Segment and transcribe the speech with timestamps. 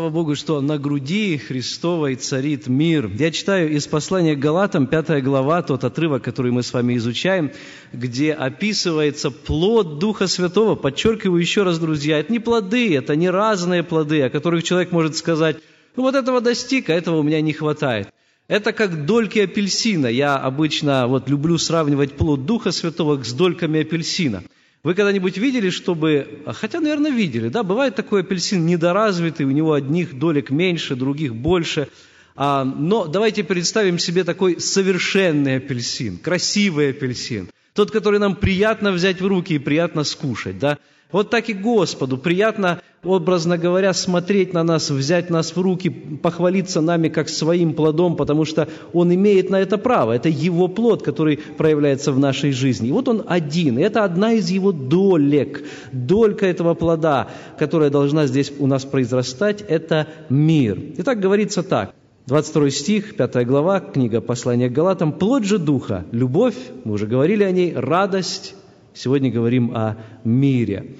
[0.00, 3.10] Слава Богу, что на груди Христовой царит мир.
[3.18, 7.52] Я читаю из послания к Галатам, 5 глава, тот отрывок, который мы с вами изучаем,
[7.92, 10.74] где описывается плод Духа Святого.
[10.74, 15.18] Подчеркиваю еще раз, друзья, это не плоды, это не разные плоды, о которых человек может
[15.18, 15.58] сказать,
[15.96, 18.08] ну вот этого достиг, а этого у меня не хватает.
[18.48, 20.06] Это как дольки апельсина.
[20.06, 24.44] Я обычно вот люблю сравнивать плод Духа Святого с дольками апельсина–
[24.82, 26.42] вы когда-нибудь видели, чтобы...
[26.46, 27.62] А хотя, наверное, видели, да?
[27.62, 31.88] Бывает такой апельсин недоразвитый, у него одних долек меньше, других больше.
[32.34, 37.50] А, но давайте представим себе такой совершенный апельсин, красивый апельсин.
[37.74, 40.78] Тот, который нам приятно взять в руки и приятно скушать, да?
[41.12, 46.80] Вот так и Господу приятно, образно говоря, смотреть на нас, взять нас в руки, похвалиться
[46.80, 50.12] нами как своим плодом, потому что Он имеет на это право.
[50.12, 52.88] Это Его плод, который проявляется в нашей жизни.
[52.88, 53.78] И вот Он один.
[53.78, 55.64] И это одна из Его долек.
[55.92, 60.78] Долька этого плода, которая должна здесь у нас произрастать, это мир.
[60.98, 61.92] Итак, говорится так.
[62.26, 65.12] 22 стих, 5 глава, книга послания к Галатам.
[65.12, 66.54] «Плод же Духа, любовь,
[66.84, 68.54] мы уже говорили о ней, радость,
[68.94, 70.94] Сегодня говорим о мире.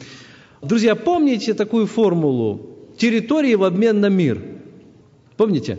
[0.62, 2.66] Друзья, помните такую формулу?
[2.96, 4.42] Территории в обмен на мир.
[5.36, 5.78] Помните?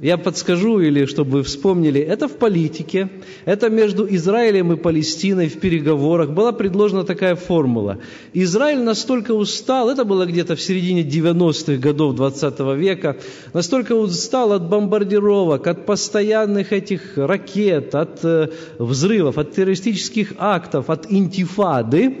[0.00, 3.10] Я подскажу, или чтобы вы вспомнили, это в политике,
[3.44, 7.98] это между Израилем и Палестиной в переговорах была предложена такая формула.
[8.32, 13.18] Израиль настолько устал, это было где-то в середине 90-х годов 20 века,
[13.52, 18.48] настолько устал от бомбардировок, от постоянных этих ракет, от э,
[18.80, 22.16] взрывов, от террористических актов, от интифады,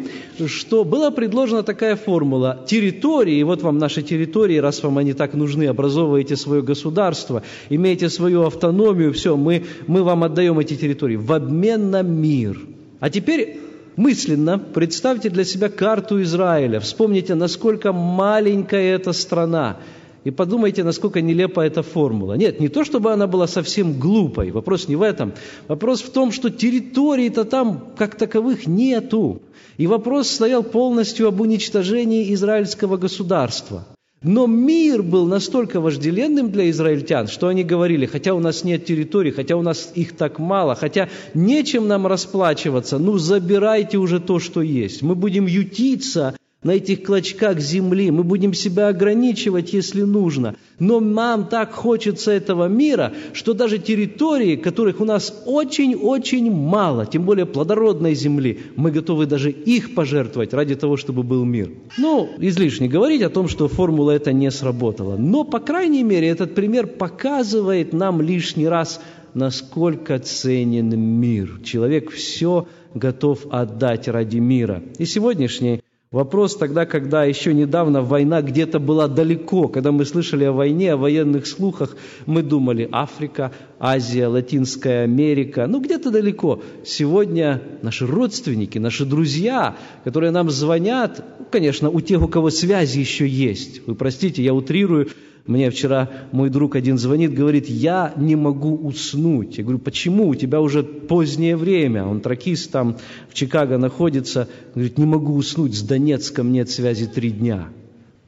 [0.46, 2.64] что была предложена такая формула.
[2.68, 8.42] Территории, вот вам наши территории, раз вам они так нужны, образовываете свое государство– имеете свою
[8.44, 12.60] автономию, все, мы, мы вам отдаем эти территории в обмен на мир.
[13.00, 13.58] А теперь
[13.96, 19.78] мысленно представьте для себя карту Израиля, вспомните, насколько маленькая эта страна,
[20.24, 22.32] и подумайте, насколько нелепа эта формула.
[22.34, 25.34] Нет, не то, чтобы она была совсем глупой, вопрос не в этом.
[25.68, 29.42] Вопрос в том, что территорий-то там как таковых нету.
[29.76, 33.84] И вопрос стоял полностью об уничтожении израильского государства.
[34.24, 39.30] Но мир был настолько вожделенным для израильтян, что они говорили, хотя у нас нет территории,
[39.30, 44.62] хотя у нас их так мало, хотя нечем нам расплачиваться, ну забирайте уже то, что
[44.62, 45.02] есть.
[45.02, 50.56] Мы будем ютиться на этих клочках земли, мы будем себя ограничивать, если нужно.
[50.78, 57.22] Но нам так хочется этого мира, что даже территории, которых у нас очень-очень мало, тем
[57.22, 61.70] более плодородной земли, мы готовы даже их пожертвовать ради того, чтобы был мир.
[61.98, 65.16] Ну, излишне говорить о том, что формула эта не сработала.
[65.16, 69.00] Но, по крайней мере, этот пример показывает нам лишний раз,
[69.34, 71.60] насколько ценен мир.
[71.62, 74.82] Человек все готов отдать ради мира.
[74.98, 75.82] И сегодняшний
[76.14, 80.96] Вопрос тогда, когда еще недавно война где-то была далеко, когда мы слышали о войне, о
[80.96, 86.62] военных слухах, мы думали Африка, Азия, Латинская Америка, ну где-то далеко.
[86.84, 93.26] Сегодня наши родственники, наши друзья, которые нам звонят, конечно, у тех, у кого связи еще
[93.26, 93.84] есть.
[93.84, 95.08] Вы простите, я утрирую,
[95.46, 99.58] мне вчера мой друг один звонит, говорит, я не могу уснуть.
[99.58, 100.28] Я говорю, почему?
[100.28, 102.06] У тебя уже позднее время.
[102.06, 102.96] Он тракист там
[103.28, 104.48] в Чикаго находится.
[104.74, 107.68] Говорит, не могу уснуть, с Донецком нет связи три дня.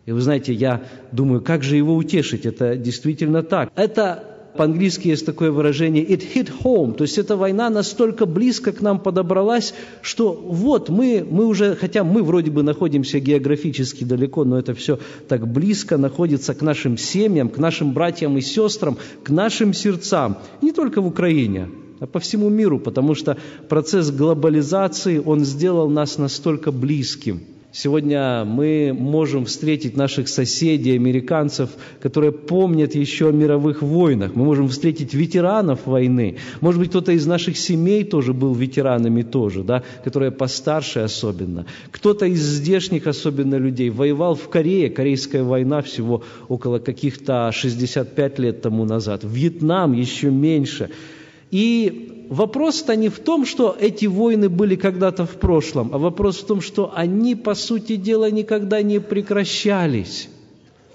[0.04, 2.44] И вы знаете, я думаю, как же его утешить?
[2.44, 3.72] Это действительно так.
[3.74, 4.24] Это
[4.56, 8.98] по-английски есть такое выражение «it hit home», то есть эта война настолько близко к нам
[8.98, 14.74] подобралась, что вот мы, мы уже, хотя мы вроде бы находимся географически далеко, но это
[14.74, 20.38] все так близко находится к нашим семьям, к нашим братьям и сестрам, к нашим сердцам,
[20.62, 21.68] не только в Украине,
[22.00, 23.36] а по всему миру, потому что
[23.68, 27.40] процесс глобализации, он сделал нас настолько близким–
[27.78, 31.68] Сегодня мы можем встретить наших соседей, американцев,
[32.00, 34.34] которые помнят еще о мировых войнах.
[34.34, 36.38] Мы можем встретить ветеранов войны.
[36.62, 41.66] Может быть, кто-то из наших семей тоже был ветеранами тоже, да, которые постарше особенно.
[41.90, 44.88] Кто-то из здешних особенно людей воевал в Корее.
[44.88, 49.20] Корейская война всего около каких-то 65 лет тому назад.
[49.22, 50.88] Вьетнам еще меньше.
[51.50, 56.46] И вопрос-то не в том, что эти войны были когда-то в прошлом, а вопрос в
[56.46, 60.28] том, что они, по сути дела, никогда не прекращались.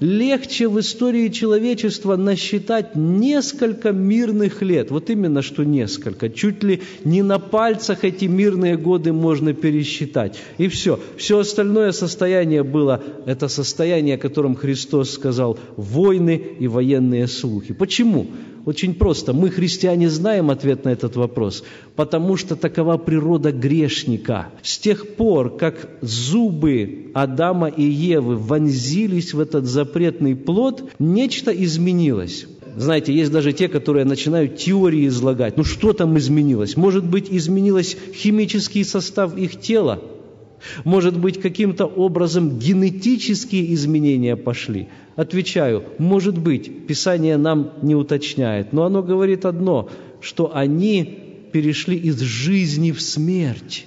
[0.02, 4.90] Легче в истории человечества насчитать несколько мирных лет.
[4.90, 6.28] Вот именно что несколько.
[6.28, 10.40] Чуть ли не на пальцах эти мирные годы можно пересчитать.
[10.58, 11.00] И все.
[11.18, 17.72] Все остальное состояние было, это состояние, о котором Христос сказал, войны и военные слухи.
[17.72, 18.26] Почему?
[18.66, 19.34] Очень просто.
[19.34, 21.64] Мы, христиане, знаем ответ на этот вопрос,
[21.96, 24.50] потому что такова природа грешника.
[24.62, 32.46] С тех пор, как зубы Адама и Евы вонзились в этот запретный плод, нечто изменилось.
[32.76, 35.58] Знаете, есть даже те, которые начинают теории излагать.
[35.58, 36.78] Ну что там изменилось?
[36.78, 40.02] Может быть, изменилось химический состав их тела?
[40.84, 44.88] Может быть, каким-то образом генетические изменения пошли?
[45.16, 49.90] Отвечаю, может быть, Писание нам не уточняет, но оно говорит одно,
[50.22, 51.20] что они
[51.52, 53.86] перешли из жизни в смерть.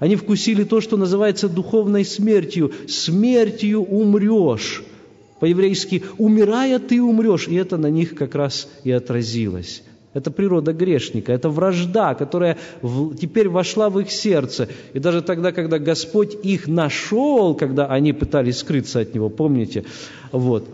[0.00, 2.72] Они вкусили то, что называется духовной смертью.
[2.88, 4.82] Смертью умрешь.
[5.40, 7.48] По-еврейски «умирая, ты умрешь».
[7.48, 9.82] И это на них как раз и отразилось.
[10.14, 12.56] Это природа грешника, это вражда, которая
[13.20, 14.68] теперь вошла в их сердце.
[14.92, 19.84] И даже тогда, когда Господь их нашел, когда они пытались скрыться от Него, помните,
[20.30, 20.68] вот,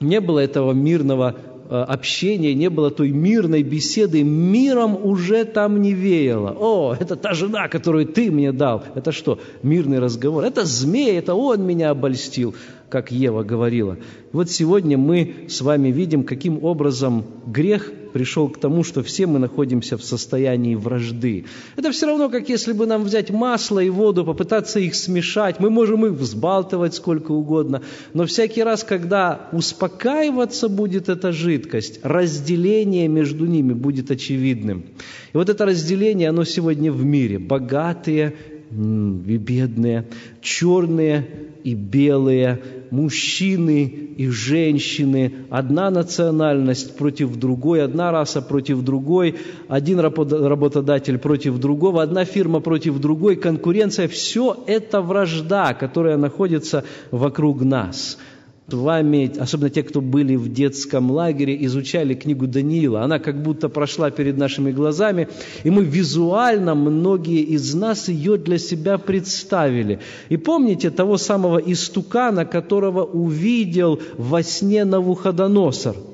[0.00, 1.36] не было этого мирного
[1.68, 6.56] э, общения, не было той мирной беседы, миром уже там не веяло.
[6.58, 8.82] О, это та жена, которую ты мне дал.
[8.94, 9.38] Это что?
[9.62, 10.42] Мирный разговор.
[10.42, 12.54] Это змей, это он меня обольстил
[12.90, 13.96] как Ева говорила.
[14.30, 19.40] Вот сегодня мы с вами видим, каким образом грех пришел к тому, что все мы
[19.40, 21.46] находимся в состоянии вражды.
[21.74, 25.58] Это все равно, как если бы нам взять масло и воду, попытаться их смешать.
[25.58, 27.82] Мы можем их взбалтывать сколько угодно,
[28.12, 34.84] но всякий раз, когда успокаиваться будет эта жидкость, разделение между ними будет очевидным.
[35.32, 37.40] И вот это разделение, оно сегодня в мире.
[37.40, 38.36] Богатые
[38.70, 40.04] бедные,
[40.40, 41.26] черные
[41.64, 43.84] и белые, мужчины
[44.18, 52.26] и женщины, одна национальность против другой, одна раса против другой, один работодатель против другого, одна
[52.26, 58.18] фирма против другой, конкуренция– все это вражда, которая находится вокруг нас–
[58.68, 63.02] вами, особенно те, кто были в детском лагере, изучали книгу Даниила.
[63.02, 65.28] Она как будто прошла перед нашими глазами,
[65.64, 70.00] и мы визуально, многие из нас ее для себя представили.
[70.30, 75.96] И помните того самого истукана, которого увидел во сне Навуходоносор–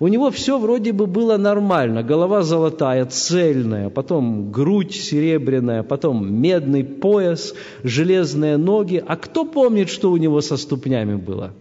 [0.00, 2.02] у него все вроде бы было нормально.
[2.02, 9.02] Голова золотая, цельная, потом грудь серебряная, потом медный пояс, железные ноги.
[9.06, 11.52] А кто помнит, что у него со ступнями было?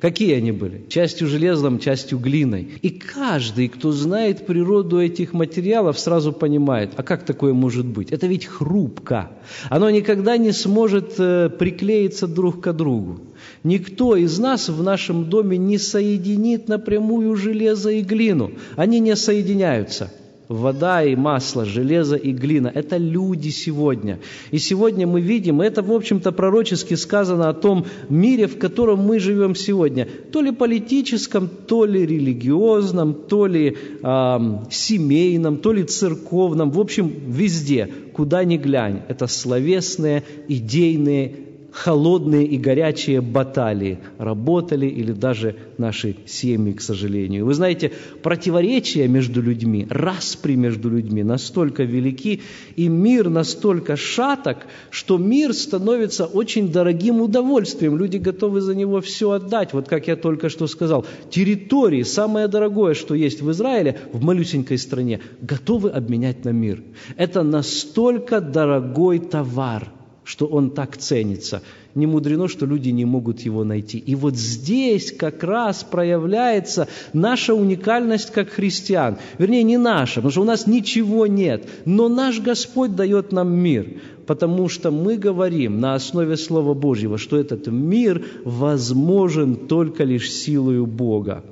[0.00, 0.86] Какие они были?
[0.88, 2.68] Частью железом, частью глиной.
[2.80, 8.10] И каждый, кто знает природу этих материалов, сразу понимает, а как такое может быть?
[8.10, 9.30] Это ведь хрупко.
[9.68, 13.20] Оно никогда не сможет э, приклеиться друг к другу.
[13.62, 18.52] Никто из нас в нашем доме не соединит напрямую железо и глину.
[18.76, 20.10] Они не соединяются
[20.50, 22.72] вода и масло, железо и глина.
[22.74, 24.18] Это люди сегодня.
[24.50, 29.20] И сегодня мы видим, это, в общем-то, пророчески сказано о том мире, в котором мы
[29.20, 30.08] живем сегодня.
[30.32, 34.38] То ли политическом, то ли религиозном, то ли э,
[34.70, 36.72] семейном, то ли церковном.
[36.72, 39.02] В общем, везде, куда ни глянь.
[39.06, 47.46] Это словесные, идейные, холодные и горячие баталии работали или даже наши семьи, к сожалению.
[47.46, 52.42] Вы знаете, противоречия между людьми, распри между людьми настолько велики,
[52.76, 54.58] и мир настолько шаток,
[54.90, 57.96] что мир становится очень дорогим удовольствием.
[57.96, 59.72] Люди готовы за него все отдать.
[59.72, 64.78] Вот как я только что сказал, территории, самое дорогое, что есть в Израиле, в малюсенькой
[64.78, 66.82] стране, готовы обменять на мир.
[67.16, 69.92] Это настолько дорогой товар–
[70.24, 71.62] что он так ценится.
[71.94, 73.98] Не мудрено, что люди не могут его найти.
[73.98, 79.16] И вот здесь как раз проявляется наша уникальность как христиан.
[79.38, 81.68] Вернее, не наша, потому что у нас ничего нет.
[81.84, 87.36] Но наш Господь дает нам мир, потому что мы говорим на основе Слова Божьего, что
[87.36, 91.42] этот мир возможен только лишь силою Бога.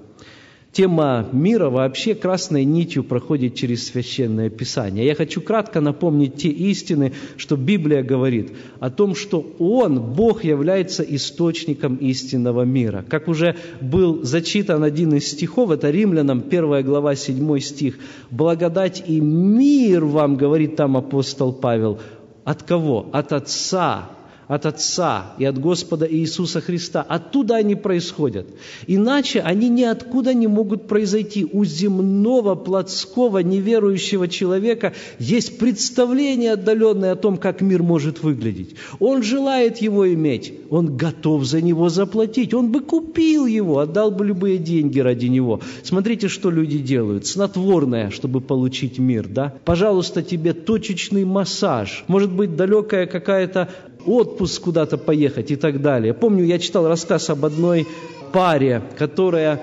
[0.78, 5.06] Тема мира вообще красной нитью проходит через Священное Писание.
[5.06, 11.02] Я хочу кратко напомнить те истины, что Библия говорит о том, что Он, Бог, является
[11.02, 13.04] источником истинного мира.
[13.08, 17.99] Как уже был зачитан один из стихов, это Римлянам, 1 глава, 7 стих.
[18.30, 21.99] «Благодать и мир вам, говорит там апостол Павел,
[22.44, 23.08] от кого?
[23.11, 24.11] От Отца
[24.49, 27.02] от Отца и от Господа Иисуса Христа.
[27.02, 28.47] Оттуда они происходят.
[28.87, 31.45] Иначе они ниоткуда не могут произойти.
[31.45, 38.75] У земного, плотского, неверующего человека есть представление отдаленное о том, как мир может выглядеть.
[38.99, 44.25] Он желает его иметь, он готов за него заплатить, он бы купил его, отдал бы
[44.25, 45.61] любые деньги ради него.
[45.83, 47.26] Смотрите, что люди делают.
[47.26, 49.55] Снотворное, чтобы получить мир, да?
[49.64, 52.05] Пожалуйста, тебе точечный массаж.
[52.09, 53.69] Может быть, далекая какая-то
[54.07, 56.14] отпуск куда-то поехать и так далее.
[56.14, 57.87] Помню, я читал рассказ об одной
[58.33, 59.62] паре, которая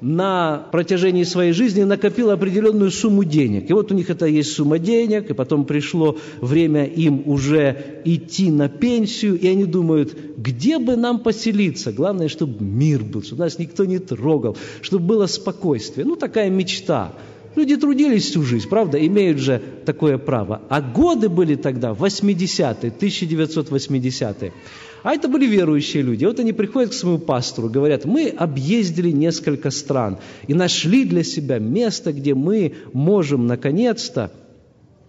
[0.00, 3.68] на протяжении своей жизни накопил определенную сумму денег.
[3.68, 8.50] И вот у них это есть сумма денег, и потом пришло время им уже идти
[8.50, 11.92] на пенсию, и они думают, где бы нам поселиться?
[11.92, 16.06] Главное, чтобы мир был, чтобы нас никто не трогал, чтобы было спокойствие.
[16.06, 17.14] Ну, такая мечта.
[17.58, 20.62] Люди трудились всю жизнь, правда, имеют же такое право.
[20.68, 24.52] А годы были тогда 80-е, 1980-е.
[25.02, 26.24] А это были верующие люди.
[26.24, 31.58] Вот они приходят к своему пастору, говорят, мы объездили несколько стран и нашли для себя
[31.58, 34.30] место, где мы можем наконец-то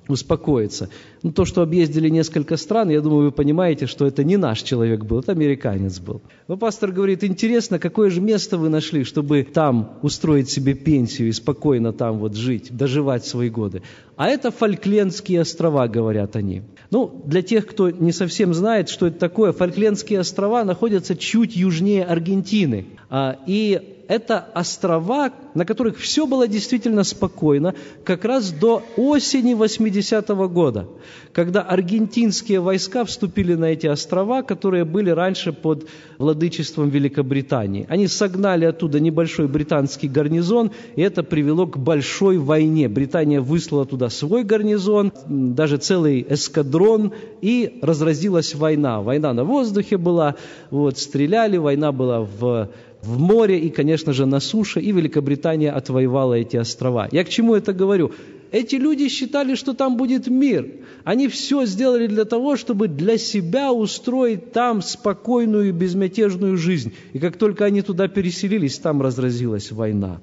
[0.09, 0.89] успокоиться.
[1.23, 5.05] Ну, то, что объездили несколько стран, я думаю, вы понимаете, что это не наш человек
[5.05, 6.21] был, это американец был.
[6.47, 11.31] Но пастор говорит, интересно, какое же место вы нашли, чтобы там устроить себе пенсию и
[11.31, 13.81] спокойно там вот жить, доживать свои годы.
[14.15, 16.63] А это Фольклендские острова, говорят они.
[16.91, 22.03] Ну, для тех, кто не совсем знает, что это такое, Фольклендские острова находятся чуть южнее
[22.03, 22.85] Аргентины.
[23.09, 30.49] А, и это острова, на которых все было действительно спокойно, как раз до осени 80-го
[30.49, 30.87] года,
[31.31, 35.87] когда аргентинские войска вступили на эти острова, которые были раньше под
[36.17, 37.85] владычеством Великобритании.
[37.87, 42.89] Они согнали оттуда небольшой британский гарнизон, и это привело к большой войне.
[42.89, 49.01] Британия выслала туда свой гарнизон, даже целый эскадрон, и разразилась война.
[49.01, 50.35] Война на воздухе была,
[50.71, 52.69] вот, стреляли, война была в
[53.01, 57.07] в море и, конечно же, на суше, и Великобритания отвоевала эти острова.
[57.11, 58.11] Я к чему это говорю?
[58.51, 60.67] Эти люди считали, что там будет мир.
[61.03, 66.93] Они все сделали для того, чтобы для себя устроить там спокойную и безмятежную жизнь.
[67.13, 70.19] И как только они туда переселились, там разразилась война.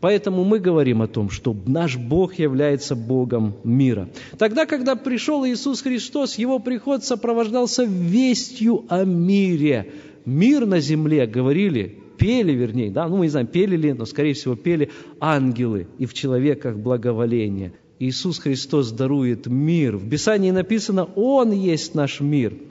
[0.00, 4.08] Поэтому мы говорим о том, что наш Бог является Богом мира.
[4.38, 9.92] Тогда, когда пришел Иисус Христос, Его приход сопровождался вестью о мире–
[10.28, 14.34] мир на земле, говорили, пели, вернее, да, ну мы не знаем, пели ли, но, скорее
[14.34, 17.72] всего, пели ангелы и в человеках благоволение.
[17.98, 19.96] Иисус Христос дарует мир.
[19.96, 22.54] В Писании написано, Он есть наш мир–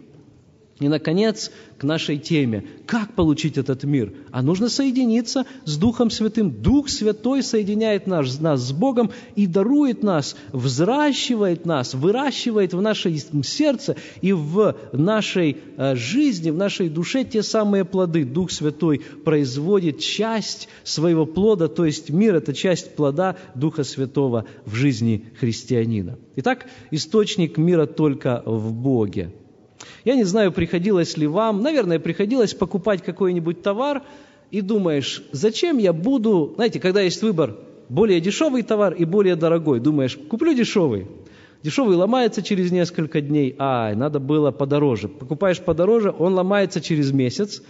[0.80, 2.64] и, наконец, к нашей теме.
[2.86, 4.14] Как получить этот мир?
[4.32, 6.52] А нужно соединиться с Духом Святым.
[6.52, 13.44] Дух Святой соединяет нас, нас с Богом и дарует нас, взращивает нас, выращивает в нашем
[13.44, 18.24] сердце и в нашей э, жизни, в нашей душе те самые плоды.
[18.24, 24.76] Дух Святой производит часть своего плода, то есть мир– это часть плода Духа Святого в
[24.76, 26.18] жизни христианина.
[26.36, 29.32] Итак, источник мира только в Боге.
[30.08, 34.04] Я не знаю, приходилось ли вам, наверное, приходилось покупать какой-нибудь товар,
[34.52, 37.58] и думаешь, зачем я буду, знаете, когда есть выбор,
[37.90, 41.08] более дешевый товар и более дорогой, думаешь, куплю дешевый.
[41.62, 45.10] Дешевый ломается через несколько дней, а надо было подороже.
[45.10, 47.62] Покупаешь подороже, он ломается через месяц,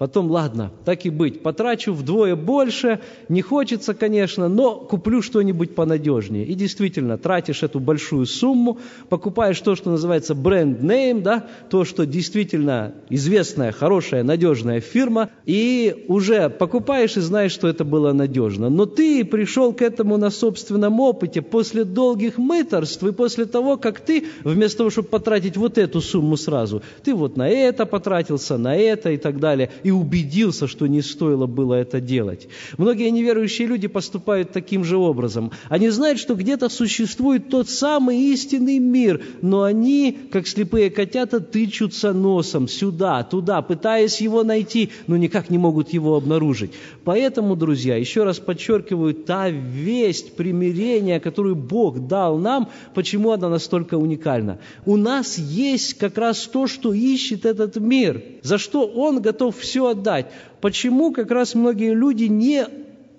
[0.00, 6.46] Потом, ладно, так и быть, потрачу вдвое больше, не хочется, конечно, но куплю что-нибудь понадежнее.
[6.46, 8.78] И действительно, тратишь эту большую сумму,
[9.10, 16.48] покупаешь то, что называется бренд-нейм, да, то, что действительно известная, хорошая, надежная фирма, и уже
[16.48, 18.70] покупаешь и знаешь, что это было надежно.
[18.70, 24.00] Но ты пришел к этому на собственном опыте после долгих мыторств и после того, как
[24.00, 28.74] ты, вместо того, чтобы потратить вот эту сумму сразу, ты вот на это потратился, на
[28.74, 32.48] это и так далее– убедился, что не стоило было это делать.
[32.78, 35.52] Многие неверующие люди поступают таким же образом.
[35.68, 42.12] Они знают, что где-то существует тот самый истинный мир, но они, как слепые котята, тычутся
[42.12, 46.72] носом сюда, туда, пытаясь его найти, но никак не могут его обнаружить.
[47.04, 53.94] Поэтому, друзья, еще раз подчеркиваю, та весть примирения, которую Бог дал нам, почему она настолько
[53.96, 54.58] уникальна?
[54.86, 59.79] У нас есть как раз то, что ищет этот мир, за что Он готов все
[59.80, 60.26] все отдать.
[60.60, 62.66] Почему как раз многие люди не,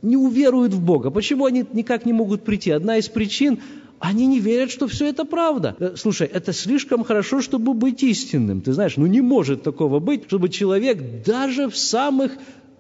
[0.01, 1.09] не уверуют в Бога?
[1.09, 2.71] Почему они никак не могут прийти?
[2.71, 3.59] Одна из причин
[3.99, 5.75] они не верят, что все это правда.
[5.79, 8.61] Э, слушай, это слишком хорошо, чтобы быть истинным.
[8.61, 12.31] Ты знаешь, ну не может такого быть, чтобы человек даже в самых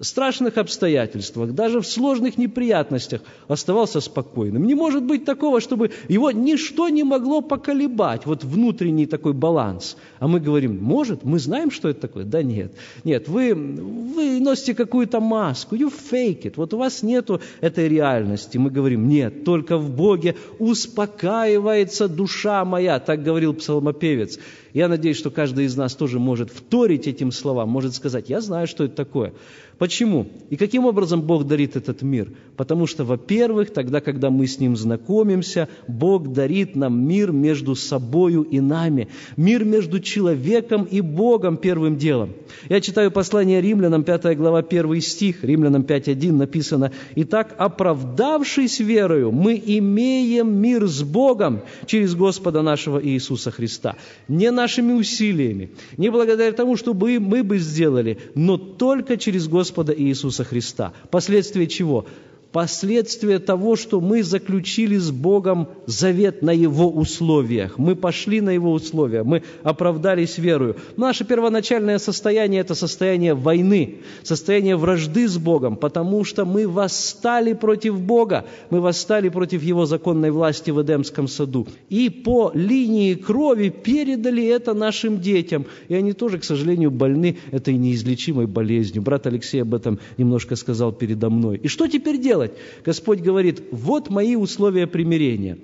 [0.01, 4.65] страшных обстоятельствах, даже в сложных неприятностях оставался спокойным.
[4.65, 9.97] Не может быть такого, чтобы его ничто не могло поколебать, вот внутренний такой баланс.
[10.19, 12.23] А мы говорим, может, мы знаем, что это такое?
[12.23, 12.73] Да нет.
[13.03, 16.53] Нет, вы, вы носите какую-то маску, you fake it.
[16.55, 18.57] Вот у вас нету этой реальности.
[18.57, 24.39] Мы говорим, нет, только в Боге успокаивается душа моя, так говорил псалмопевец.
[24.73, 28.67] Я надеюсь, что каждый из нас тоже может вторить этим словам, может сказать, я знаю,
[28.67, 29.33] что это такое.
[29.81, 30.27] Почему?
[30.51, 32.31] И каким образом Бог дарит этот мир?
[32.55, 38.43] Потому что, во-первых, тогда, когда мы с Ним знакомимся, Бог дарит нам мир между собою
[38.43, 39.07] и нами.
[39.37, 42.33] Мир между человеком и Богом первым делом.
[42.69, 49.59] Я читаю послание римлянам, 5 глава, 1 стих, римлянам 5.1 написано, «Итак, оправдавшись верою, мы
[49.65, 53.95] имеем мир с Богом через Господа нашего Иисуса Христа».
[54.27, 59.93] Не нашими усилиями, не благодаря тому, что мы, мы бы сделали, но только через Господа
[59.93, 60.93] Иисуса Христа.
[61.09, 62.05] Последствия чего?
[62.51, 67.77] Последствия того, что мы заключили с Богом завет на Его условиях.
[67.77, 70.75] Мы пошли на Его условия, мы оправдались верою.
[70.97, 77.99] Наше первоначальное состояние– это состояние войны, состояние вражды с Богом, потому что мы восстали против
[77.99, 81.67] Бога, мы восстали против Его законной власти в Эдемском саду.
[81.89, 85.65] И по линии крови передали это нашим детям.
[85.87, 89.01] И они тоже, к сожалению, больны этой неизлечимой болезнью.
[89.03, 91.57] Брат Алексей об этом немножко сказал передо мной.
[91.57, 92.40] И что теперь делать?
[92.41, 92.57] Делать?
[92.83, 95.57] Господь говорит, вот мои условия примирения.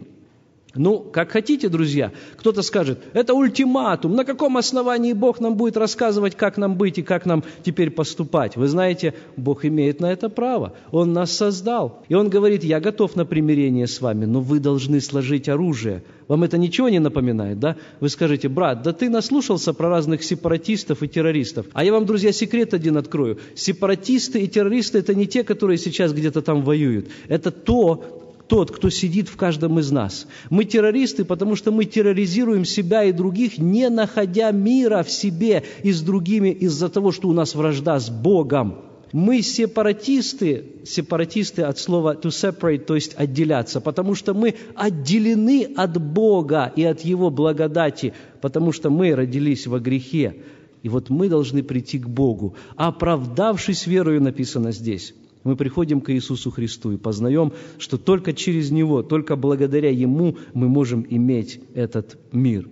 [0.77, 6.35] Ну, как хотите, друзья, кто-то скажет, это ультиматум, на каком основании Бог нам будет рассказывать,
[6.35, 8.55] как нам быть и как нам теперь поступать.
[8.55, 12.03] Вы знаете, Бог имеет на это право, Он нас создал.
[12.09, 16.03] И Он говорит, я готов на примирение с вами, но вы должны сложить оружие.
[16.27, 17.77] Вам это ничего не напоминает, да?
[17.99, 21.67] Вы скажете, брат, да ты наслушался про разных сепаратистов и террористов.
[21.73, 23.39] А я вам, друзья, секрет один открою.
[23.55, 27.07] Сепаратисты и террористы– это не те, которые сейчас где-то там воюют.
[27.29, 30.27] Это то, тот, кто сидит в каждом из нас.
[30.49, 35.91] Мы террористы, потому что мы терроризируем себя и других, не находя мира в себе и
[35.91, 38.81] с другими из-за того, что у нас вражда с Богом.
[39.13, 46.01] Мы сепаратисты, сепаратисты от слова to separate, то есть отделяться, потому что мы отделены от
[46.01, 50.35] Бога и от Его благодати, потому что мы родились во грехе.
[50.83, 55.13] И вот мы должны прийти к Богу, оправдавшись верою, написано здесь
[55.43, 60.67] мы приходим к Иисусу Христу и познаем, что только через Него, только благодаря Ему мы
[60.67, 62.67] можем иметь этот мир.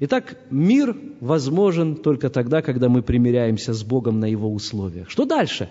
[0.00, 5.08] Итак, мир возможен только тогда, когда мы примиряемся с Богом на Его условиях.
[5.10, 5.70] Что дальше?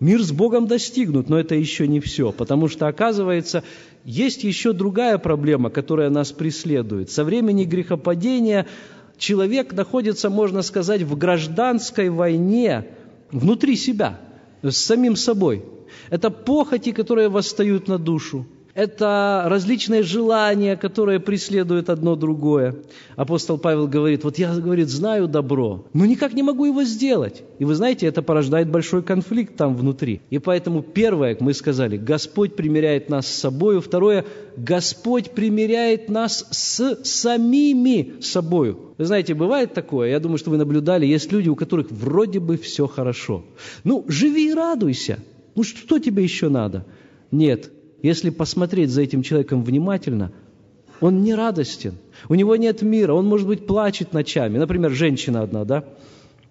[0.00, 3.62] Мир с Богом достигнут, но это еще не все, потому что, оказывается,
[4.04, 7.10] есть еще другая проблема, которая нас преследует.
[7.10, 8.66] Со времени грехопадения
[9.16, 12.86] человек находится, можно сказать, в гражданской войне
[13.30, 14.18] внутри себя,
[14.62, 15.64] с самим собой.
[16.10, 18.46] Это похоти, которые восстают на душу.
[18.74, 22.76] Это различные желания, которые преследуют одно другое.
[23.16, 27.42] Апостол Павел говорит, вот я, говорит, знаю добро, но никак не могу его сделать.
[27.58, 30.22] И вы знаете, это порождает большой конфликт там внутри.
[30.30, 33.82] И поэтому первое, мы сказали, Господь примиряет нас с собою.
[33.82, 34.24] Второе,
[34.56, 38.78] Господь примиряет нас с самими собою.
[38.96, 42.56] Вы знаете, бывает такое, я думаю, что вы наблюдали, есть люди, у которых вроде бы
[42.56, 43.44] все хорошо.
[43.84, 45.18] Ну, живи и радуйся.
[45.54, 46.86] Ну что тебе еще надо?
[47.30, 47.70] Нет,
[48.02, 50.32] если посмотреть за этим человеком внимательно,
[51.00, 51.94] он не радостен,
[52.28, 54.58] у него нет мира, он, может быть, плачет ночами.
[54.58, 55.84] Например, женщина одна, да?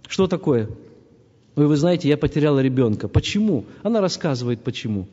[0.08, 0.70] Что такое?
[1.56, 3.08] Ой, вы знаете, я потеряла ребенка.
[3.08, 3.66] Почему?
[3.84, 5.08] Она рассказывает, почему.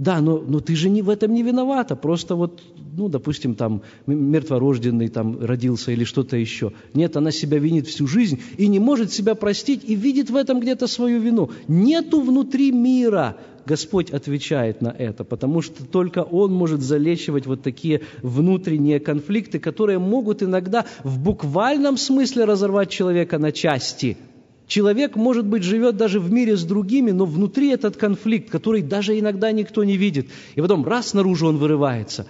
[0.00, 1.94] Да, но, но ты же не, в этом не виновата.
[1.94, 2.62] Просто вот,
[2.96, 6.72] ну, допустим, там мертворожденный там родился или что-то еще.
[6.94, 10.58] Нет, она себя винит всю жизнь и не может себя простить и видит в этом
[10.60, 11.50] где-то свою вину.
[11.68, 13.36] Нету внутри мира.
[13.66, 19.98] Господь отвечает на это, потому что только Он может залечивать вот такие внутренние конфликты, которые
[19.98, 24.16] могут иногда в буквальном смысле разорвать человека на части–
[24.70, 29.18] Человек, может быть, живет даже в мире с другими, но внутри этот конфликт, который даже
[29.18, 30.28] иногда никто не видит.
[30.54, 32.26] И потом раз наружу он вырывается.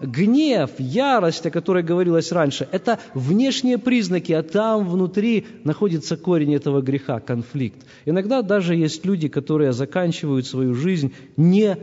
[0.00, 6.82] Гнев, ярость, о которой говорилось раньше, это внешние признаки, а там внутри находится корень этого
[6.82, 7.86] греха, конфликт.
[8.06, 11.76] Иногда даже есть люди, которые заканчивают свою жизнь не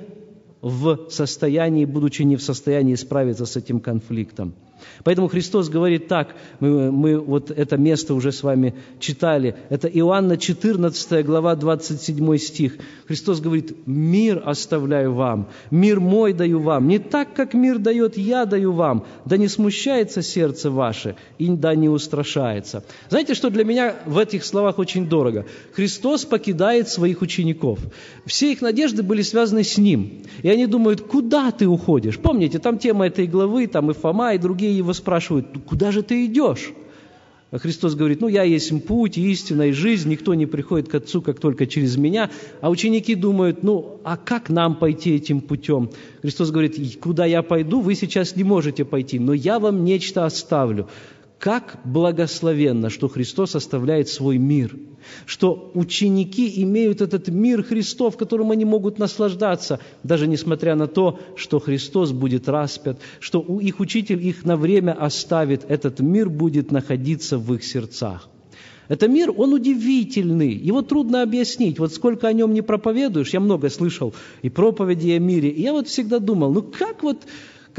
[0.62, 4.54] в состоянии, будучи не в состоянии справиться с этим конфликтом.
[5.04, 10.38] Поэтому Христос говорит так, мы, мы вот это место уже с вами читали, это Иоанна
[10.38, 12.78] 14 глава 27 стих.
[13.08, 18.46] Христос говорит, мир оставляю вам, мир мой даю вам, не так, как мир дает, я
[18.46, 22.84] даю вам, да не смущается сердце ваше, и да не устрашается.
[23.10, 25.46] Знаете, что для меня в этих словах очень дорого?
[25.74, 27.80] Христос покидает своих учеников.
[28.26, 30.24] Все их надежды были связаны с Ним.
[30.44, 32.18] И они думают, куда ты уходишь?
[32.18, 36.26] Помните, там тема этой главы, там и Фома, и другие его спрашивают, куда же ты
[36.26, 36.72] идешь?
[37.52, 41.24] А Христос говорит, ну, я есть путь, истина и жизнь, никто не приходит к Отцу,
[41.24, 42.30] как только через меня.
[42.62, 45.90] А ученики думают, ну, а как нам пойти этим путем?
[46.22, 50.88] Христос говорит, куда я пойду, вы сейчас не можете пойти, но я вам нечто оставлю.
[51.40, 54.76] Как благословенно, что Христос оставляет свой мир,
[55.26, 61.60] что ученики имеют этот мир Христов, которым они могут наслаждаться, даже несмотря на то, что
[61.60, 67.54] Христос будет распят, что их учитель их на время оставит, этот мир будет находиться в
[67.54, 68.30] их сердцах.
[68.90, 71.80] Это мир, он удивительный, его трудно объяснить.
[71.80, 75.72] Вот сколько о нем не проповедуешь, я много слышал и проповеди о мире, и я
[75.72, 77.20] вот всегда думал, ну как вот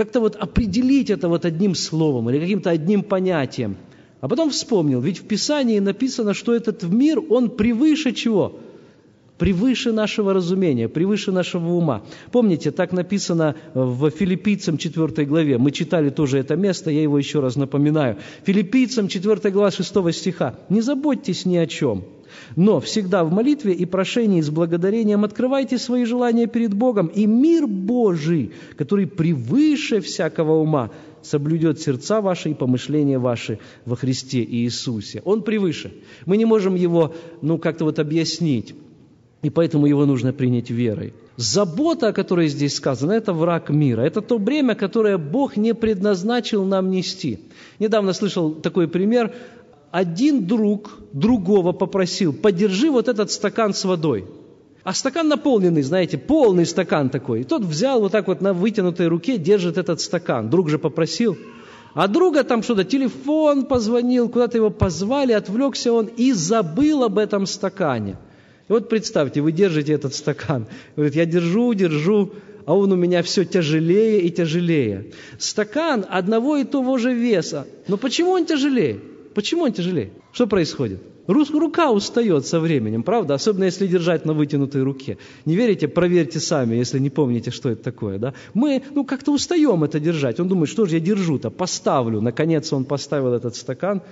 [0.01, 3.77] как-то вот определить это вот одним словом или каким-то одним понятием.
[4.23, 8.59] А потом вспомнил, ведь в Писании написано, что этот мир, он превыше чего?
[9.37, 12.03] Превыше нашего разумения, превыше нашего ума.
[12.33, 15.59] Помните, так написано в Филиппийцам 4 главе.
[15.59, 18.17] Мы читали тоже это место, я его еще раз напоминаю.
[18.47, 20.55] Филиппийцам 4 глава 6 стиха.
[20.71, 22.05] «Не заботьтесь ни о чем,
[22.57, 27.67] но всегда в молитве и прошении с благодарением открывайте свои желания перед Богом, и мир
[27.67, 30.91] Божий, который превыше всякого ума,
[31.23, 35.23] соблюдет сердца ваши и помышления ваши во Христе Иисусе.
[35.25, 35.93] Он превыше.
[36.27, 38.75] Мы не можем его, ну, как-то вот объяснить.
[39.43, 41.15] И поэтому его нужно принять верой.
[41.37, 44.03] Забота, о которой здесь сказано, это враг мира.
[44.03, 47.39] Это то бремя, которое Бог не предназначил нам нести.
[47.79, 49.35] Недавно слышал такой пример
[49.91, 54.27] один друг другого попросил, подержи вот этот стакан с водой.
[54.83, 57.41] А стакан наполненный, знаете, полный стакан такой.
[57.41, 60.49] И тот взял вот так вот на вытянутой руке, держит этот стакан.
[60.49, 61.37] Друг же попросил.
[61.93, 67.47] А друга там что-то, телефон позвонил, куда-то его позвали, отвлекся он и забыл об этом
[67.47, 68.17] стакане.
[68.69, 70.67] И вот представьте, вы держите этот стакан.
[70.95, 72.31] Говорит, я держу, держу,
[72.65, 75.11] а он у меня все тяжелее и тяжелее.
[75.39, 77.67] Стакан одного и того же веса.
[77.89, 79.01] Но почему он тяжелее?
[79.35, 80.11] Почему он тяжелее?
[80.33, 81.01] Что происходит?
[81.27, 83.35] Рука устает со временем, правда?
[83.35, 85.17] Особенно если держать на вытянутой руке.
[85.45, 85.87] Не верите?
[85.87, 88.19] Проверьте сами, если не помните, что это такое.
[88.19, 88.35] Да?
[88.55, 90.41] Мы ну, как-то устаем это держать.
[90.41, 92.21] Он думает, что же я держу-то, поставлю.
[92.21, 94.03] Наконец он поставил этот стакан.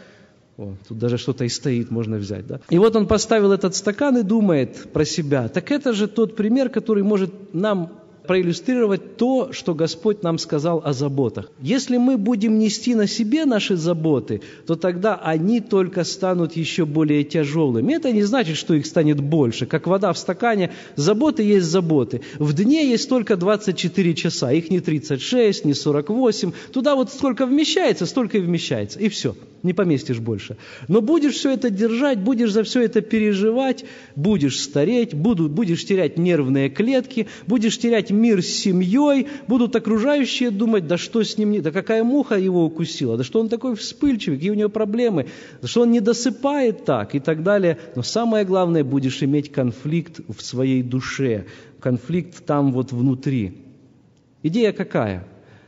[0.58, 2.46] О, тут даже что-то и стоит, можно взять.
[2.46, 2.60] Да?
[2.70, 5.48] И вот он поставил этот стакан и думает про себя.
[5.48, 7.90] Так это же тот пример, который может нам
[8.28, 11.50] проиллюстрировать то, что Господь нам сказал о заботах.
[11.60, 17.24] Если мы будем нести на себе наши заботы, то тогда они только станут еще более
[17.24, 17.94] тяжелыми.
[17.94, 19.64] Это не значит, что их станет больше.
[19.66, 22.20] Как вода в стакане, заботы есть заботы.
[22.38, 26.52] В дне есть только 24 часа, их не 36, не 48.
[26.72, 29.00] Туда вот сколько вмещается, столько и вмещается.
[29.00, 30.56] И все не поместишь больше.
[30.88, 33.84] Но будешь все это держать, будешь за все это переживать,
[34.16, 40.86] будешь стареть, буду, будешь терять нервные клетки, будешь терять мир с семьей, будут окружающие думать,
[40.86, 44.50] да что с ним, да какая муха его укусила, да что он такой вспыльчивый, какие
[44.50, 45.28] у него проблемы,
[45.62, 47.78] да что он не досыпает так и так далее.
[47.94, 51.46] Но самое главное, будешь иметь конфликт в своей душе,
[51.80, 53.58] конфликт там вот внутри.
[54.42, 55.26] Идея какая?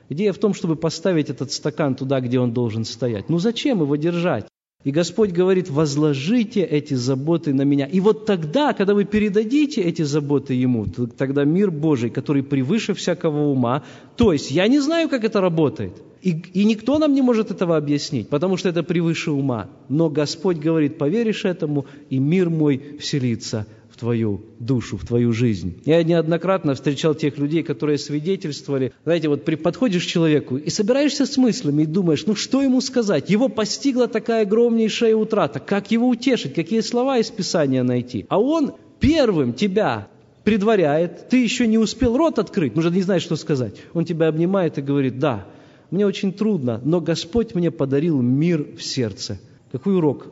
[0.08, 3.28] Идея в том, чтобы поставить этот стакан туда, где он должен стоять.
[3.28, 4.49] Ну зачем его держать?
[4.82, 7.84] И Господь говорит, возложите эти заботы на меня.
[7.84, 10.86] И вот тогда, когда вы передадите эти заботы Ему,
[11.18, 13.84] тогда мир Божий, который превыше всякого ума,
[14.16, 17.76] то есть я не знаю, как это работает, и, и никто нам не может этого
[17.76, 19.68] объяснить, потому что это превыше ума.
[19.90, 23.66] Но Господь говорит, поверишь этому, и мир мой вселится
[24.00, 25.80] твою душу, в твою жизнь.
[25.84, 28.92] Я неоднократно встречал тех людей, которые свидетельствовали.
[29.04, 32.80] Знаете, вот при, подходишь к человеку и собираешься с мыслями и думаешь, ну что ему
[32.80, 33.28] сказать?
[33.28, 35.60] Его постигла такая огромнейшая утрата.
[35.60, 36.54] Как его утешить?
[36.54, 38.24] Какие слова из Писания найти?
[38.30, 40.08] А он первым тебя
[40.44, 43.74] предваряет, ты еще не успел рот открыть, уже не знаешь, что сказать.
[43.92, 45.46] Он тебя обнимает и говорит, да,
[45.90, 49.38] мне очень трудно, но Господь мне подарил мир в сердце.
[49.70, 50.26] Какой урок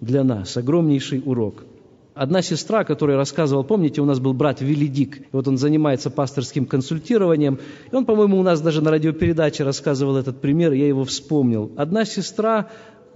[0.00, 1.64] для нас, огромнейший урок.
[2.14, 7.60] Одна сестра, которая рассказывала, помните, у нас был брат Велидик, вот он занимается пасторским консультированием,
[7.90, 11.70] и он, по-моему, у нас даже на радиопередаче рассказывал этот пример, я его вспомнил.
[11.76, 12.68] Одна сестра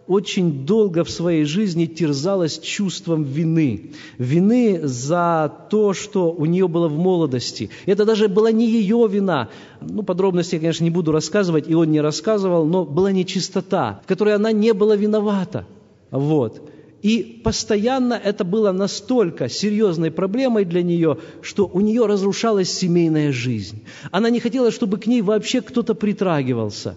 [0.06, 3.92] очень долго в своей жизни терзалась чувством вины.
[4.18, 7.70] Вины за то, что у нее было в молодости.
[7.86, 9.48] Это даже была не ее вина.
[9.80, 14.08] Ну, подробности я, конечно, не буду рассказывать, и он не рассказывал, но была нечистота, в
[14.08, 15.66] которой она не была виновата.
[16.10, 16.73] Вот.
[17.04, 23.82] И постоянно это было настолько серьезной проблемой для нее, что у нее разрушалась семейная жизнь.
[24.10, 26.96] Она не хотела, чтобы к ней вообще кто-то притрагивался.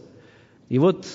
[0.69, 1.05] И вот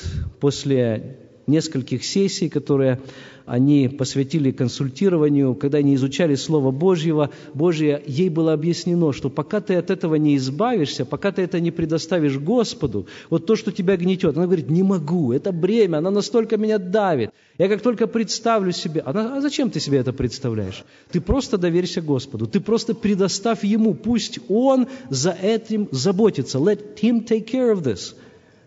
[0.41, 3.01] после нескольких сессий, которые
[3.47, 9.75] они посвятили консультированию, когда они изучали Слово Божьего, Божье, ей было объяснено, что пока ты
[9.75, 14.37] от этого не избавишься, пока ты это не предоставишь Господу, вот то, что тебя гнетет,
[14.37, 17.31] она говорит, не могу, это бремя, она настолько меня давит.
[17.59, 20.85] Я как только представлю себе, она, а зачем ты себе это представляешь?
[21.11, 26.59] Ты просто доверься Господу, ты просто предоставь Ему, пусть Он за этим заботится.
[26.59, 28.15] Let Him take care of this.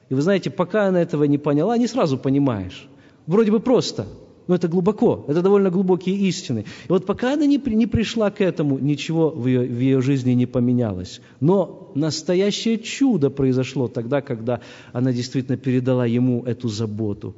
[0.10, 2.88] И вы знаете, пока она этого не поняла, не сразу понимаешь–
[3.28, 4.08] Вроде бы просто,
[4.48, 6.66] но это глубоко, это довольно глубокие истины.
[6.88, 10.32] И вот пока она не, не пришла к этому, ничего в ее, в ее жизни
[10.32, 11.22] не поменялось.
[11.40, 14.62] Но настоящее чудо произошло тогда, когда
[14.94, 17.36] она действительно передала ему эту заботу.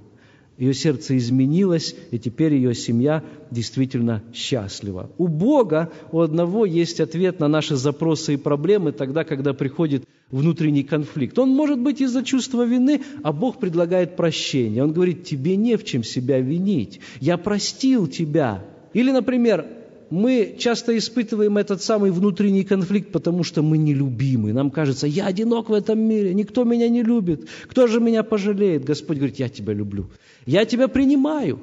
[0.58, 5.12] Ее сердце изменилось, и теперь ее семья действительно счастлива.
[5.20, 10.84] У Бога, у одного есть ответ на наши запросы и проблемы тогда, когда приходит внутренний
[10.84, 11.38] конфликт.
[11.38, 14.84] Он может быть из-за чувства вины, а Бог предлагает прощение.
[14.84, 17.02] Он говорит, тебе не в чем себя винить.
[17.20, 18.65] Я простил тебя.
[18.93, 19.76] Или, например,
[20.10, 24.54] мы часто испытываем этот самый внутренний конфликт, потому что мы нелюбимы.
[24.54, 27.48] Нам кажется, я одинок в этом мире, никто меня не любит.
[27.67, 28.86] Кто же меня пожалеет?
[28.86, 30.10] Господь говорит, я тебя люблю.
[30.46, 31.60] Я тебя принимаю.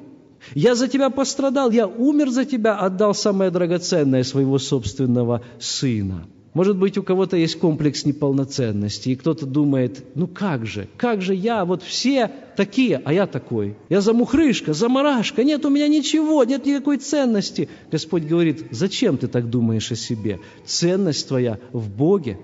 [0.53, 6.27] Я за тебя пострадал, я умер за тебя, отдал самое драгоценное своего собственного сына.
[6.55, 11.35] Может быть, у кого-то есть комплекс неполноценности, и кто-то думает, ну как же, как же
[11.35, 13.75] я, вот все такие, а я такой.
[13.89, 17.67] Я замухрышка, замарашка, нет у меня ничего, нет никакой ценности.
[17.91, 20.39] Господь говорит, зачем ты так думаешь о себе?
[20.63, 22.39] Ценность твоя в Боге.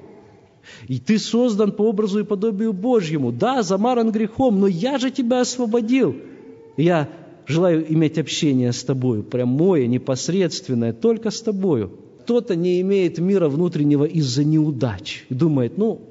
[0.89, 3.32] И ты создан по образу и подобию Божьему.
[3.32, 6.17] Да, замаран грехом, но я же тебя освободил.
[6.76, 7.08] Я
[7.47, 11.93] желаю иметь общение с тобою, прямое, непосредственное, только с тобою.
[12.23, 16.01] Кто-то не имеет мира внутреннего из-за неудач и думает, ну,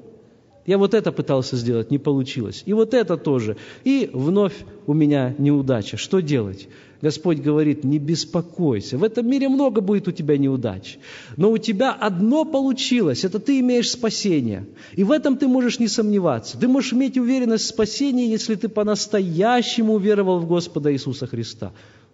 [0.65, 2.63] я вот это пытался сделать, не получилось.
[2.65, 3.57] И вот это тоже.
[3.83, 4.53] И вновь
[4.85, 5.97] у меня неудача.
[5.97, 6.67] Что делать?
[7.01, 8.97] Господь говорит, не беспокойся.
[8.97, 10.99] В этом мире много будет у тебя неудач.
[11.35, 14.67] Но у тебя одно получилось, это ты имеешь спасение.
[14.93, 16.59] И в этом ты можешь не сомневаться.
[16.59, 21.71] Ты можешь иметь уверенность в спасении, если ты по-настоящему уверовал в Господа Иисуса Христа.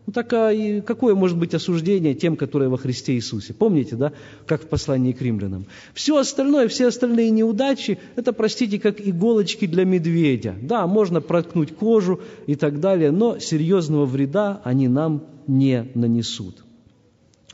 [0.07, 3.53] Ну так а и какое может быть осуждение тем, которые во Христе Иисусе?
[3.53, 4.13] Помните, да,
[4.45, 5.65] как в послании к римлянам?
[5.93, 10.55] Все остальное, все остальные неудачи, это, простите, как иголочки для медведя.
[10.61, 16.63] Да, можно проткнуть кожу и так далее, но серьезного вреда они нам не нанесут.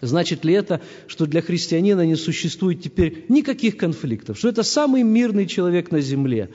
[0.02, 5.48] Значит ли это, что для христианина не существует теперь никаких конфликтов, что это самый мирный
[5.48, 6.52] человек на земле?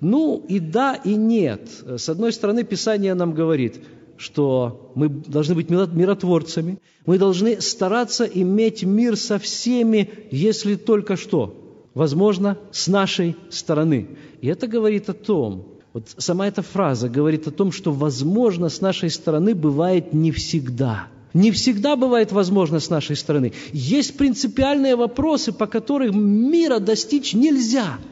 [0.00, 1.70] Ну и да, и нет.
[1.96, 3.76] С одной стороны, Писание нам говорит–
[4.18, 11.54] что мы должны быть миротворцами, мы должны стараться иметь мир со всеми, если только что,
[11.94, 14.08] возможно, с нашей стороны.
[14.42, 18.80] И это говорит о том, вот сама эта фраза говорит о том, что, возможно, с
[18.80, 21.06] нашей стороны бывает не всегда.
[21.32, 23.52] Не всегда бывает возможно с нашей стороны.
[23.72, 27.98] Есть принципиальные вопросы, по которым мира достичь нельзя–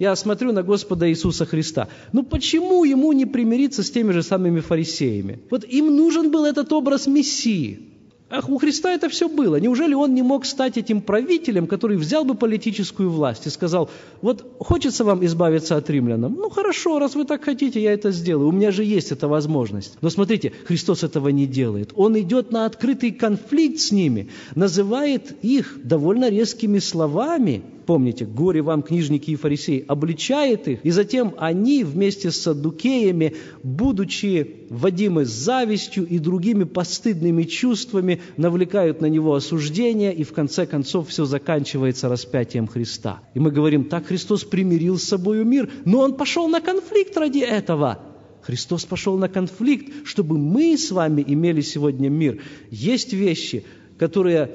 [0.00, 1.88] я смотрю на Господа Иисуса Христа.
[2.12, 5.40] Ну почему ему не примириться с теми же самыми фарисеями?
[5.50, 7.90] Вот им нужен был этот образ Мессии.
[8.30, 9.56] Ах, у Христа это все было.
[9.56, 13.90] Неужели он не мог стать этим правителем, который взял бы политическую власть и сказал,
[14.22, 16.34] вот хочется вам избавиться от римлянам?
[16.34, 18.48] Ну хорошо, раз вы так хотите, я это сделаю.
[18.48, 19.98] У меня же есть эта возможность.
[20.00, 21.90] Но смотрите, Христос этого не делает.
[21.94, 28.84] Он идет на открытый конфликт с ними, называет их довольно резкими словами, помните, горе вам,
[28.84, 36.20] книжники и фарисеи, обличает их, и затем они вместе с саддукеями, будучи водимы завистью и
[36.20, 43.22] другими постыдными чувствами, навлекают на него осуждение, и в конце концов все заканчивается распятием Христа.
[43.34, 47.40] И мы говорим, так Христос примирил с собой мир, но Он пошел на конфликт ради
[47.40, 47.98] этого.
[48.42, 52.40] Христос пошел на конфликт, чтобы мы с вами имели сегодня мир.
[52.70, 53.64] Есть вещи,
[53.98, 54.48] которые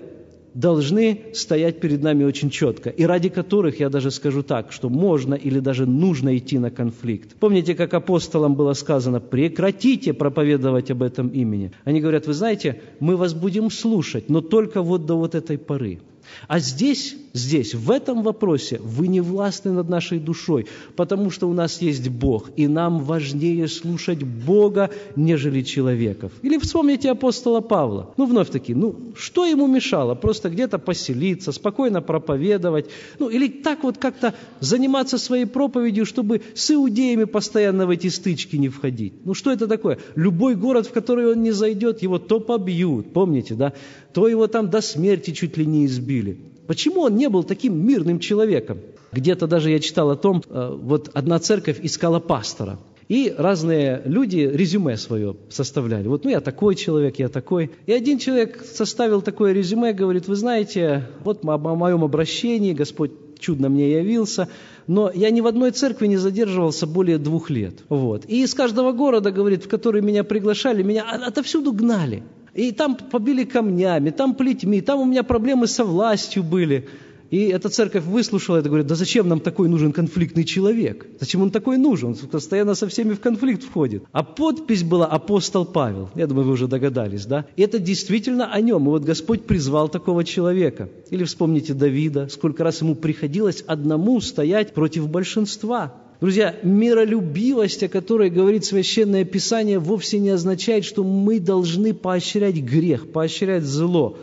[0.55, 5.35] должны стоять перед нами очень четко, и ради которых, я даже скажу так, что можно
[5.35, 7.35] или даже нужно идти на конфликт.
[7.39, 11.71] Помните, как апостолам было сказано, прекратите проповедовать об этом имени.
[11.83, 15.99] Они говорят, вы знаете, мы вас будем слушать, но только вот до вот этой поры.
[16.47, 21.53] А здесь, здесь, в этом вопросе вы не властны над нашей душой, потому что у
[21.53, 26.31] нас есть Бог, и нам важнее слушать Бога, нежели человеков.
[26.41, 28.13] Или вспомните апостола Павла.
[28.17, 30.15] Ну, вновь таки, ну, что ему мешало?
[30.15, 32.85] Просто где-то поселиться, спокойно проповедовать,
[33.19, 38.55] ну, или так вот как-то заниматься своей проповедью, чтобы с иудеями постоянно в эти стычки
[38.55, 39.13] не входить.
[39.25, 39.99] Ну, что это такое?
[40.15, 43.73] Любой город, в который он не зайдет, его то побьют, помните, да?
[44.13, 46.37] То его там до смерти чуть ли не избьют убили.
[46.67, 48.79] Почему он не был таким мирным человеком?
[49.11, 52.79] Где-то даже я читал о том, э, вот одна церковь искала пастора.
[53.07, 56.07] И разные люди резюме свое составляли.
[56.07, 57.69] Вот, ну, я такой человек, я такой.
[57.85, 63.69] И один человек составил такое резюме, говорит, вы знаете, вот о моем обращении Господь чудно
[63.69, 64.47] мне явился,
[64.87, 67.75] но я ни в одной церкви не задерживался более двух лет.
[67.89, 68.25] Вот.
[68.27, 72.23] И из каждого города, говорит, в который меня приглашали, меня отовсюду гнали.
[72.55, 76.87] И там побили камнями, там плетьми, там у меня проблемы со властью были.
[77.29, 81.05] И эта церковь выслушала это, говорит, да зачем нам такой нужен конфликтный человек?
[81.19, 82.09] Зачем он такой нужен?
[82.09, 84.03] Он постоянно со всеми в конфликт входит.
[84.13, 86.09] А подпись была «Апостол Павел».
[86.15, 87.45] Я думаю, вы уже догадались, да?
[87.57, 88.85] И это действительно о нем.
[88.85, 90.89] И вот Господь призвал такого человека.
[91.09, 95.93] Или вспомните Давида, сколько раз ему приходилось одному стоять против большинства.
[96.21, 103.11] Друзья, миролюбивость, о которой говорит Священное Писание, вовсе не означает, что мы должны поощрять грех,
[103.11, 104.17] поощрять зло.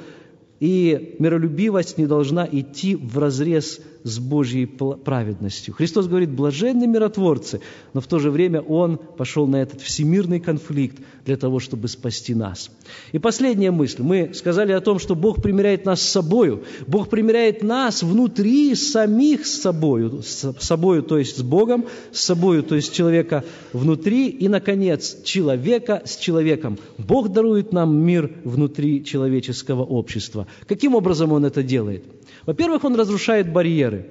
[0.58, 5.74] И миролюбивость не должна идти в разрез с Божьей праведностью.
[5.74, 7.60] Христос говорит, блаженны миротворцы,
[7.92, 12.34] но в то же время Он пошел на этот всемирный конфликт для того, чтобы спасти
[12.34, 12.70] нас.
[13.12, 14.02] И последняя мысль.
[14.02, 16.64] Мы сказали о том, что Бог примиряет нас с собою.
[16.86, 20.22] Бог примиряет нас внутри самих с собою.
[20.22, 24.28] С собою, то есть с Богом, с собою, то есть человека внутри.
[24.28, 26.78] И, наконец, человека с человеком.
[26.98, 30.46] Бог дарует нам мир внутри человеческого общества.
[30.66, 32.04] Каким образом Он это делает?
[32.46, 34.06] Во-первых, Он разрушает барьеры веры.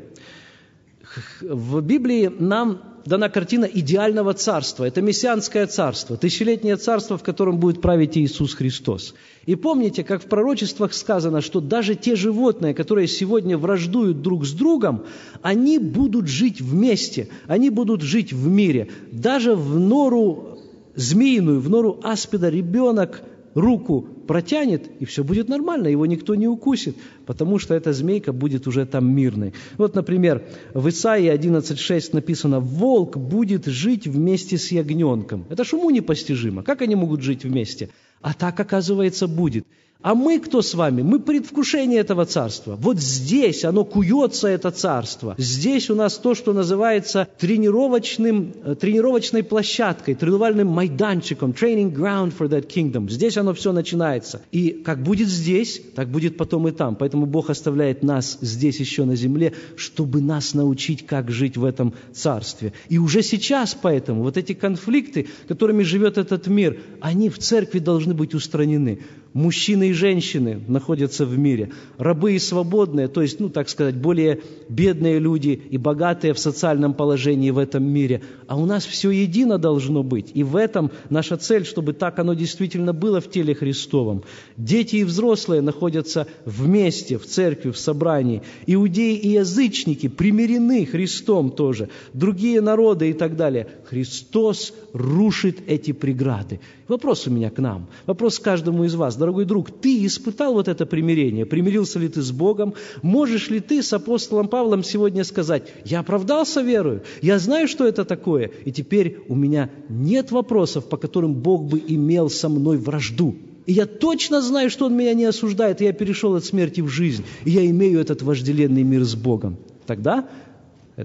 [1.41, 4.85] В Библии нам дана картина идеального царства.
[4.85, 9.13] Это мессианское царство, тысячелетнее царство, в котором будет править Иисус Христос.
[9.45, 14.53] И помните, как в пророчествах сказано, что даже те животные, которые сегодня враждуют друг с
[14.53, 15.03] другом,
[15.41, 18.89] они будут жить вместе, они будут жить в мире.
[19.11, 20.59] Даже в нору
[20.95, 23.21] змеиную, в нору аспида ребенок
[23.53, 28.67] руку протянет, и все будет нормально, его никто не укусит, потому что эта змейка будет
[28.67, 29.53] уже там мирной.
[29.77, 35.45] Вот, например, в Исаии 11.6 написано, «Волк будет жить вместе с ягненком».
[35.49, 36.63] Это ж уму непостижимо.
[36.63, 37.89] Как они могут жить вместе?
[38.21, 39.65] А так, оказывается, будет.
[40.01, 41.03] А мы кто с вами?
[41.03, 42.75] Мы предвкушение этого царства.
[42.75, 45.35] Вот здесь оно куется, это царство.
[45.37, 52.49] Здесь у нас то, что называется тренировочным, э, тренировочной площадкой, тренировальным майданчиком, training ground for
[52.49, 53.09] that kingdom.
[53.09, 54.41] Здесь оно все начинается.
[54.51, 56.95] И как будет здесь, так будет потом и там.
[56.95, 61.93] Поэтому Бог оставляет нас здесь еще на земле, чтобы нас научить, как жить в этом
[62.11, 62.73] царстве.
[62.89, 68.15] И уже сейчас поэтому вот эти конфликты, которыми живет этот мир, они в церкви должны
[68.15, 68.99] быть устранены.
[69.33, 74.41] Мужчины и женщины находятся в мире, рабы и свободные, то есть, ну, так сказать, более
[74.67, 78.23] бедные люди и богатые в социальном положении в этом мире.
[78.47, 80.31] А у нас все едино должно быть.
[80.33, 84.23] И в этом наша цель, чтобы так оно действительно было в теле Христовом.
[84.57, 88.41] Дети и взрослые находятся вместе в церкви, в собрании.
[88.67, 91.87] Иудеи и язычники примирены Христом тоже.
[92.11, 93.67] Другие народы и так далее.
[93.85, 96.59] Христос рушит эти преграды.
[96.91, 99.15] Вопрос у меня к нам, вопрос к каждому из вас.
[99.21, 101.45] Дорогой друг, ты испытал вот это примирение?
[101.45, 102.73] Примирился ли ты с Богом?
[103.03, 108.03] Можешь ли ты с апостолом Павлом сегодня сказать, я оправдался верою, я знаю, что это
[108.03, 113.35] такое, и теперь у меня нет вопросов, по которым Бог бы имел со мной вражду.
[113.67, 116.87] И я точно знаю, что Он меня не осуждает, и я перешел от смерти в
[116.87, 119.57] жизнь, и я имею этот вожделенный мир с Богом.
[119.85, 120.29] Тогда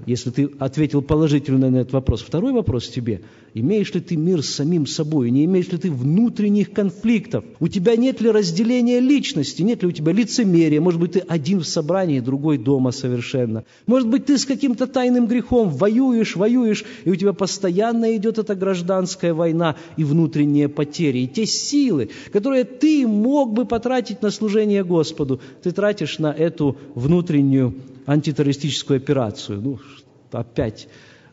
[0.05, 2.21] если ты ответил положительно на этот вопрос.
[2.21, 3.21] Второй вопрос тебе.
[3.53, 5.31] Имеешь ли ты мир с самим собой?
[5.31, 7.43] Не имеешь ли ты внутренних конфликтов?
[7.59, 9.61] У тебя нет ли разделения личности?
[9.63, 10.81] Нет ли у тебя лицемерия?
[10.81, 13.63] Может быть, ты один в собрании, другой дома совершенно.
[13.87, 18.53] Может быть, ты с каким-то тайным грехом воюешь, воюешь, и у тебя постоянно идет эта
[18.55, 21.19] гражданская война и внутренние потери.
[21.19, 26.77] И те силы, которые ты мог бы потратить на служение Господу, ты тратишь на эту
[26.93, 27.73] внутреннюю
[28.07, 29.61] антитеррористическую операцию.
[29.61, 29.79] Ну,
[30.31, 30.87] опять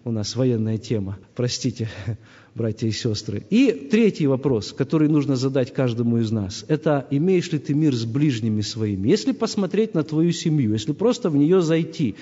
[0.05, 1.19] у нас военная тема.
[1.35, 1.89] Простите,
[2.55, 3.47] братья и сестры.
[3.49, 8.05] И третий вопрос, который нужно задать каждому из нас, это имеешь ли ты мир с
[8.05, 9.09] ближними своими?
[9.09, 12.17] Если посмотреть на твою семью, если просто в нее зайти,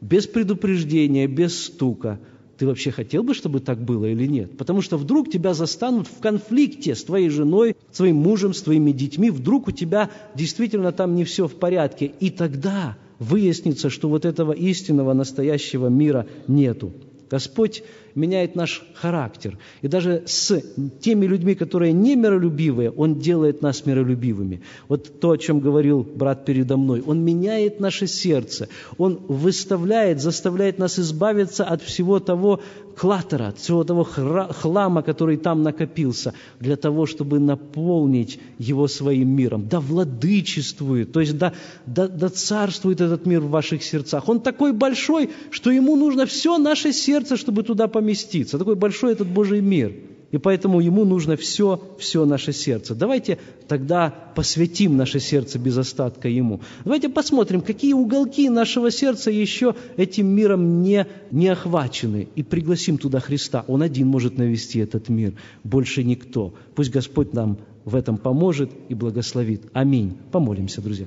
[0.00, 2.20] без предупреждения, без стука,
[2.58, 4.56] ты вообще хотел бы, чтобы так было или нет?
[4.56, 9.30] Потому что вдруг тебя застанут в конфликте с твоей женой, своим мужем, с твоими детьми,
[9.30, 12.12] вдруг у тебя действительно там не все в порядке.
[12.20, 16.92] И тогда выяснится, что вот этого истинного, настоящего мира нету.
[17.28, 17.82] Господь
[18.14, 19.58] меняет наш характер.
[19.82, 20.62] И даже с
[21.00, 24.62] теми людьми, которые не миролюбивые, Он делает нас миролюбивыми.
[24.88, 27.02] Вот то, о чем говорил брат передо мной.
[27.04, 28.68] Он меняет наше сердце.
[28.96, 32.60] Он выставляет, заставляет нас избавиться от всего того
[32.96, 39.68] клатера, всего того хлама, который там накопился, для того, чтобы наполнить его своим миром.
[39.68, 41.52] Да владычествует, то есть да,
[41.86, 44.28] да, да царствует этот мир в ваших сердцах.
[44.28, 48.58] Он такой большой, что ему нужно все наше сердце, чтобы туда поместить поместиться.
[48.58, 49.92] Такой большой этот Божий мир.
[50.32, 52.94] И поэтому ему нужно все, все наше сердце.
[52.94, 56.60] Давайте тогда посвятим наше сердце без остатка ему.
[56.84, 62.28] Давайте посмотрим, какие уголки нашего сердца еще этим миром не, не охвачены.
[62.34, 63.64] И пригласим туда Христа.
[63.68, 66.54] Он один может навести этот мир, больше никто.
[66.74, 69.62] Пусть Господь нам в этом поможет и благословит.
[69.72, 70.16] Аминь.
[70.32, 71.06] Помолимся, друзья.